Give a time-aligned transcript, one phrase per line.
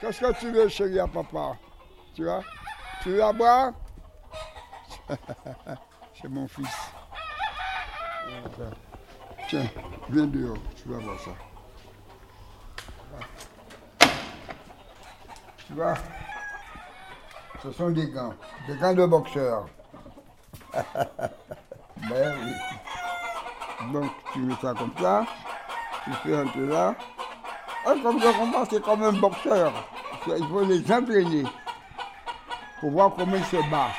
[0.00, 1.56] Qu'est-ce que tu veux, chérie, à papa?
[2.14, 2.42] Tu vois?
[3.02, 3.72] Tu veux la boire?
[6.20, 6.90] C'est mon fils.
[9.48, 9.66] Tiens,
[10.10, 11.30] viens dehors, tu vas voir ça.
[15.66, 15.94] Tu vois?
[17.62, 18.34] Ce sont des gants,
[18.68, 19.66] des gants de boxeur.
[20.74, 23.92] ben oui.
[23.92, 25.24] Donc tu mets ça comme ça,
[26.04, 26.94] tu fais un peu là.
[27.86, 29.72] Comme je comprends, c'est comme un boxeur.
[30.26, 31.44] Il faut les entraîner
[32.80, 33.90] pour voir comment il se bat.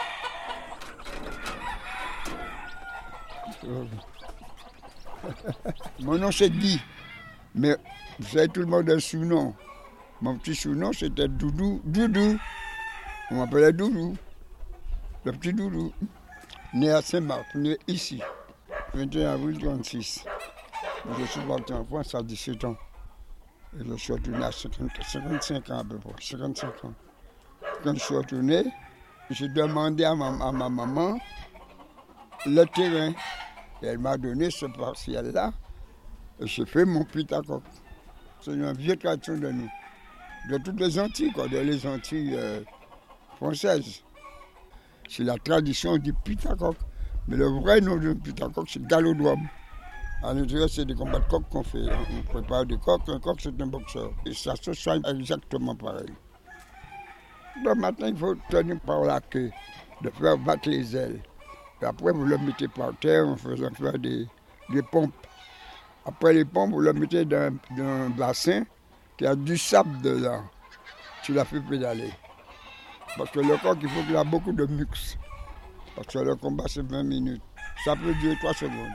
[6.01, 6.81] Mon nom c'est Guy,
[7.55, 7.77] mais
[8.19, 9.55] vous savez, tout le monde a un sous-nom.
[10.21, 11.81] Mon petit sous-nom c'était Doudou.
[11.85, 12.37] Doudou.
[13.31, 14.17] On m'appelait Doudou.
[15.23, 15.93] Le petit Doudou.
[16.73, 18.21] Né à Saint-Marc, né ici,
[18.93, 20.25] 21 avril 36.
[21.17, 22.75] Je suis parti en France à 17 ans.
[23.79, 26.93] Je suis retourné à 50 55 ans à peu près, 55 ans.
[27.83, 28.63] Quand je suis retourné,
[29.29, 31.17] j'ai demandé à ma, maman
[32.45, 33.13] le terrain.
[33.83, 35.53] Elle m'a donné ce partiel-là.
[36.39, 37.63] Et j'ai fait mon pitacoque.
[38.41, 39.69] C'est une vieille tradition de nous.
[40.49, 42.61] De toutes les Antilles, de les Antilles euh,
[43.35, 44.03] françaises.
[45.07, 46.77] C'est la tradition du pitacoque.
[47.27, 49.47] Mais le vrai nom du pitacoque, c'est galodrome.
[50.23, 51.85] À l'intérieur, c'est des combats de coq qu'on fait.
[52.11, 53.07] On prépare des coqs.
[53.07, 54.11] Un coq, c'est un boxeur.
[54.25, 56.11] Et ça se soigne exactement pareil.
[57.63, 59.51] Le matin, il faut tenir par la queue,
[60.01, 61.21] de faire battre les ailes.
[61.81, 64.27] Et après, vous le mettez par terre en faisant faire des,
[64.69, 65.13] des pompes.
[66.05, 68.63] Après les pompes, vous le mettez dans, un bassin
[69.17, 70.43] qui a du sable dedans.
[71.23, 72.11] Tu la fais pédaler.
[73.17, 75.17] Parce que le coq, il faut qu'il a beaucoup de mux.
[75.95, 77.41] Parce que le combat, c'est 20 minutes.
[77.85, 78.91] Ça peut durer 3 secondes.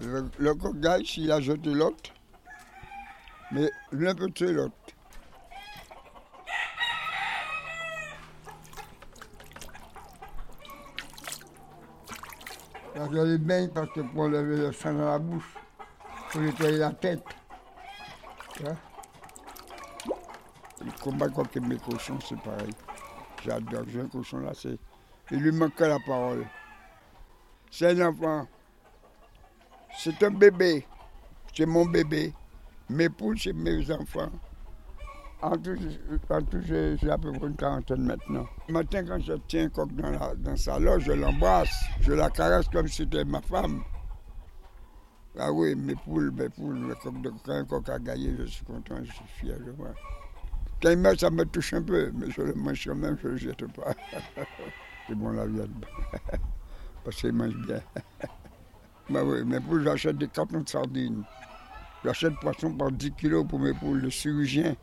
[0.00, 2.10] Le, le coq s'il a jeté l'autre.
[3.52, 4.74] Mais l'un peut tuer l'autre.
[12.94, 15.54] Là, je les baigne parce que pour lever le sang dans la bouche,
[16.28, 17.24] faut nettoyer la tête.
[18.60, 18.76] Vois
[20.84, 22.72] Le combat contre mes cochons, c'est pareil.
[23.44, 23.84] J'adore.
[23.88, 24.78] J'ai un cochon là, c'est.
[25.30, 26.46] Il lui manque que la parole.
[27.70, 28.46] C'est un enfant.
[30.04, 30.84] C'est un bébé.
[31.54, 32.34] C'est mon bébé.
[32.90, 34.32] Mes poules, c'est mes enfants.
[35.40, 38.48] En tout, j'ai à peu près une quarantaine maintenant.
[38.66, 41.84] Le matin, quand je tiens un coq dans, la- dans sa loge, je l'embrasse.
[42.00, 43.84] Je la caresse comme si c'était ma femme.
[45.38, 48.44] Ah oui, mes poules, mes poules, le coq de, quand un coq a gagné, je
[48.46, 49.94] suis content, je suis fier de moi.
[50.82, 53.28] Quand il meurt, ça me touche un peu, mais je le mange quand même, je
[53.28, 53.94] ne le jette pas.
[55.06, 55.86] C'est bon la viande.
[57.04, 57.80] Parce qu'il mange bien.
[59.10, 61.22] bah oui, mes poules, j'achète des cartons de sardines.
[62.04, 64.74] J'achète poisson par 10 kilos pour mes poules, le chirurgien.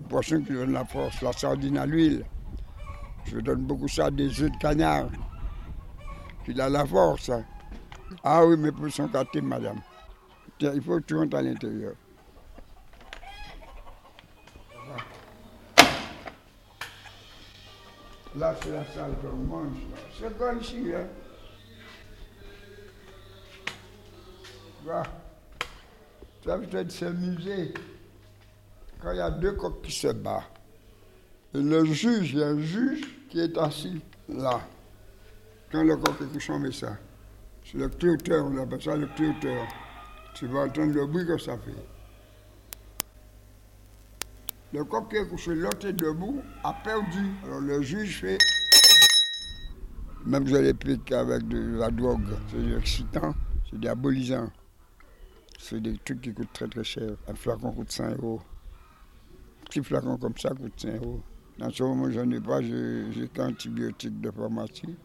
[0.00, 2.24] Le poisson qui donne la force, la sardine à l'huile.
[3.24, 5.08] Je donne beaucoup ça à des œufs de canard.
[6.46, 7.30] Il a la force.
[7.30, 7.44] hein.
[8.24, 9.80] Ah oui, mes poules sont gâtées, madame.
[10.60, 11.94] Il faut que tu rentres à l'intérieur.
[18.36, 19.76] Là, c'est la salle qu'on mange.
[20.18, 21.06] C'est comme ici, hein.
[24.82, 25.04] Dire
[26.88, 27.72] c'est un musée.
[29.00, 30.60] Quand il y a deux coqs qui se battent,
[31.54, 34.60] et le juge, il y a un juge qui est assis là.
[35.70, 36.96] Quand le coq est couché, on met ça.
[37.64, 39.66] C'est le tuteur, on appelle ça le tuteur.
[40.34, 41.70] Tu vas entendre le bruit que ça fait.
[44.72, 47.30] Le coq qui est couché, l'autre est debout, a perdu.
[47.44, 48.38] Alors le juge fait.
[50.24, 52.34] Même je les pique avec de la drogue.
[52.50, 53.34] C'est excitant,
[53.70, 54.50] c'est diabolisant.
[55.64, 57.10] C'est des trucs qui coûtent très très cher.
[57.28, 58.40] Un flacon coûte 100 euros.
[59.60, 61.22] Un petit flacon comme ça coûte 5 euros.
[61.56, 64.98] Dans ce moment, je n'ai pas, j'ai j'ai qu'antibiotiques de pharmacie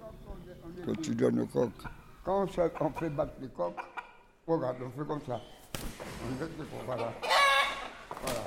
[0.84, 1.70] que tu donnes au coq.
[2.26, 3.76] Quand on fait, battre les coqs,
[4.48, 5.40] regarde, on fait comme ça.
[6.26, 7.14] On jette les coqs, voilà.
[8.24, 8.40] Voilà.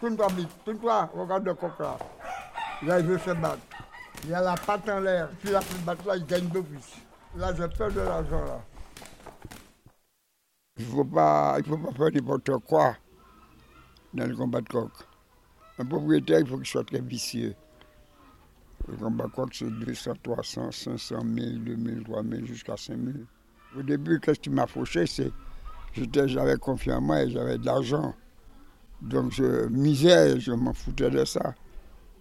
[0.00, 1.96] Tourne-toi vite, tourne-toi, regarde le coq là.
[2.82, 3.62] Là, il veut se battre.
[4.24, 5.28] Il a la patte en l'air.
[5.40, 7.03] Tu l'as fait battre là, il gagne d'office.
[7.36, 8.60] Là, j'ai peur de l'argent là.
[10.76, 12.96] Il ne faut pas, faut pas faire n'importe quoi
[14.12, 14.90] dans le combat de coq.
[15.78, 17.54] Un propriétaire, il faut qu'il soit très vicieux.
[18.86, 21.24] Le combat de coq, c'est 200, 300, 500 000,
[21.58, 23.26] 2000, 3000, jusqu'à 5000.
[23.76, 25.32] Au début, qu'est-ce qui m'a fauché, c'est
[25.92, 28.14] j'étais, j'avais confiance en moi et j'avais de l'argent.
[29.02, 31.54] Donc je misais, je m'en foutais de ça.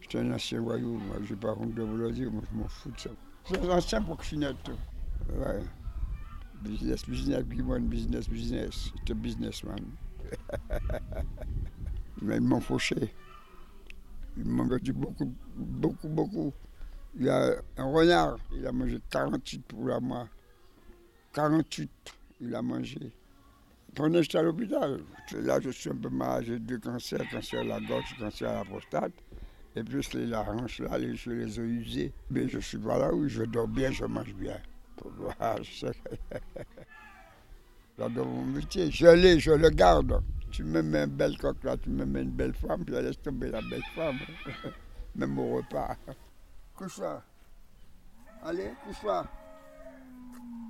[0.01, 2.67] J'étais un ancien voyou, moi, j'ai pas honte de vous le dire, moi je m'en
[2.67, 3.09] fous de ça.
[3.45, 4.69] C'est un ancien proxénète.
[5.29, 5.63] Ouais.
[6.63, 8.91] Business, business, big one, business, business.
[8.95, 9.97] It's a businessman.
[12.21, 13.13] Mais ils m'ont fauché.
[14.37, 16.53] Ils m'ont battu beaucoup, beaucoup, beaucoup.
[17.15, 20.27] Il y a un renard, il a mangé 48 pour la moi.
[21.33, 21.91] 48,
[22.41, 23.11] il a mangé.
[23.93, 25.01] Pendant que j'étais à l'hôpital,
[25.33, 28.53] là je suis un peu malade, j'ai deux cancers, cancer à la gorge, cancer à
[28.55, 29.13] la prostate.
[29.75, 32.13] Et puis les la hanche là, les, je les ai usés.
[32.31, 34.57] Mais je suis pas là où je dors bien, je mange bien.
[37.97, 40.21] J'adore mon métier, je l'ai, je le garde.
[40.51, 43.21] Tu me mets une belle coque là, tu me mets une belle femme, je laisse
[43.21, 44.19] tomber la belle femme.
[45.15, 45.95] Même au repas.
[46.75, 47.21] Couche-toi.
[48.43, 49.25] Allez, couche-toi.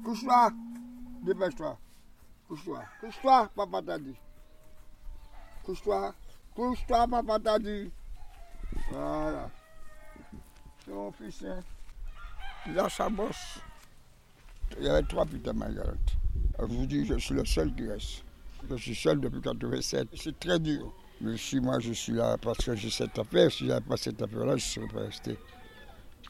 [0.03, 0.51] Couche-toi.
[1.23, 1.77] Dépêche-toi.
[2.47, 2.83] Couche-toi.
[2.99, 4.15] Couche-toi, papa t'a dit.
[5.63, 6.13] Couche-toi.
[6.55, 7.91] Couche-toi, papa t'a dit.
[8.91, 9.49] Voilà.
[10.85, 11.59] C'est mon fils, hein.
[12.67, 13.59] Il a sa bosse.
[14.79, 15.93] Il y avait trois putains Margaret.
[16.59, 18.23] Je vous dis, je suis le seul qui reste.
[18.69, 20.07] Je suis seul depuis 87.
[20.15, 20.93] C'est très dur.
[21.21, 24.21] Mais si moi je suis là parce que j'ai cette affaire, si j'avais pas cette
[24.21, 25.37] affaire-là, je ne serais pas resté.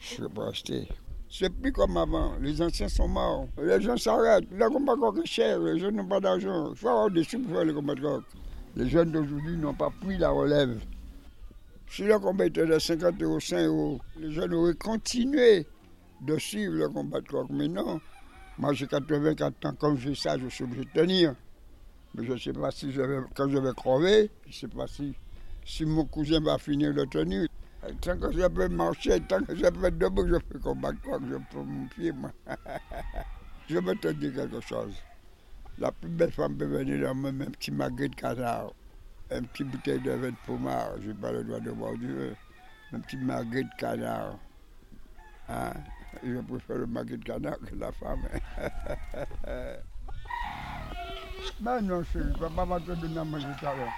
[0.00, 0.88] ne serais pas resté.
[1.30, 2.34] C'est plus comme avant.
[2.40, 3.48] Les anciens sont morts.
[3.60, 4.46] Les gens s'arrêtent.
[4.52, 5.58] Le combat coq est cher.
[5.58, 6.70] Les jeunes n'ont pas d'argent.
[6.70, 8.22] Il faut avoir des sous pour faire le combat coq.
[8.76, 10.80] Les jeunes d'aujourd'hui n'ont pas pris la relève.
[11.88, 15.66] Si le combat était de 50 euros, 5 euros, les jeunes auraient continué
[16.20, 17.46] de suivre le combat de coq.
[17.50, 18.00] Mais non.
[18.58, 19.74] Moi, j'ai 84 ans.
[19.74, 21.34] Comme j'ai ça, je suis obligé de tenir.
[22.14, 24.68] Mais je ne sais pas si je vais, quand je vais crever, je ne sais
[24.68, 25.14] pas si,
[25.64, 27.48] si mon cousin va finir de tenir.
[28.00, 31.18] Tant que je peux marcher, tant que je peux être debout, je peux combattre quoi
[31.18, 32.30] que je peux mon pied, moi.
[33.68, 34.94] je vais te dire quelque chose.
[35.78, 38.72] La plus belle femme peut venir dans moi, un petit magret de canard,
[39.30, 42.14] un petit bouteille de vin de pommard, je n'ai pas le droit de boire du
[42.92, 44.38] un petit magret de canard.
[45.48, 45.72] Hein?
[46.22, 48.28] Je préfère le magret de canard que la femme.
[51.60, 53.92] ben non, chérie, papa va te donner à manger tout à l'heure.